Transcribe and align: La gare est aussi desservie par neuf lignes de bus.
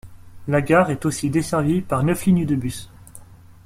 La 0.47 0.63
gare 0.63 0.89
est 0.89 1.05
aussi 1.05 1.29
desservie 1.29 1.81
par 1.81 2.03
neuf 2.03 2.25
lignes 2.25 2.47
de 2.47 2.55
bus. 2.55 2.89